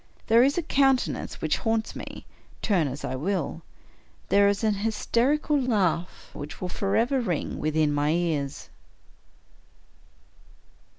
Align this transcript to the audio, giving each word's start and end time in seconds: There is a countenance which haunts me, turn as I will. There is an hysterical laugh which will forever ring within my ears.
There 0.25 0.41
is 0.43 0.57
a 0.57 0.63
countenance 0.63 1.41
which 1.43 1.59
haunts 1.59 1.95
me, 1.95 2.25
turn 2.63 2.87
as 2.87 3.05
I 3.05 3.15
will. 3.15 3.61
There 4.29 4.47
is 4.47 4.63
an 4.63 4.73
hysterical 4.73 5.59
laugh 5.61 6.31
which 6.33 6.59
will 6.59 6.69
forever 6.69 7.21
ring 7.21 7.59
within 7.59 7.93
my 7.93 8.09
ears. 8.09 8.71